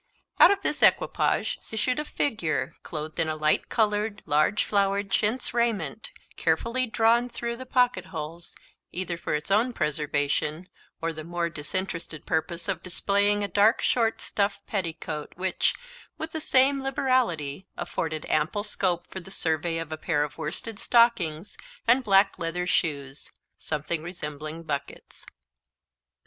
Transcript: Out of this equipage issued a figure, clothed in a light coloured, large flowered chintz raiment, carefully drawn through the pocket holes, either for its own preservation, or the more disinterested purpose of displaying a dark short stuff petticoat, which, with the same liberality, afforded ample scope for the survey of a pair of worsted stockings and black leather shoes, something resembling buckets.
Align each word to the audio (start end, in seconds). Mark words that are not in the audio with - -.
Out 0.39 0.49
of 0.49 0.61
this 0.63 0.81
equipage 0.81 1.59
issued 1.69 1.99
a 1.99 2.05
figure, 2.05 2.73
clothed 2.81 3.19
in 3.19 3.29
a 3.29 3.35
light 3.35 3.69
coloured, 3.69 4.23
large 4.25 4.63
flowered 4.63 5.11
chintz 5.11 5.53
raiment, 5.53 6.09
carefully 6.37 6.87
drawn 6.87 7.29
through 7.29 7.55
the 7.55 7.67
pocket 7.67 8.05
holes, 8.07 8.55
either 8.91 9.15
for 9.15 9.35
its 9.35 9.51
own 9.51 9.73
preservation, 9.73 10.67
or 11.03 11.13
the 11.13 11.23
more 11.23 11.51
disinterested 11.51 12.25
purpose 12.25 12.67
of 12.67 12.81
displaying 12.81 13.43
a 13.43 13.47
dark 13.47 13.79
short 13.79 14.21
stuff 14.21 14.59
petticoat, 14.65 15.33
which, 15.35 15.75
with 16.17 16.31
the 16.31 16.41
same 16.41 16.81
liberality, 16.81 17.67
afforded 17.77 18.25
ample 18.27 18.63
scope 18.63 19.05
for 19.11 19.19
the 19.19 19.29
survey 19.29 19.77
of 19.77 19.91
a 19.91 19.97
pair 19.99 20.23
of 20.23 20.35
worsted 20.39 20.79
stockings 20.79 21.55
and 21.87 22.03
black 22.03 22.39
leather 22.39 22.65
shoes, 22.65 23.31
something 23.59 24.01
resembling 24.01 24.63
buckets. 24.63 25.27